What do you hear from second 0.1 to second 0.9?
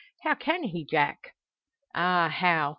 "How can he,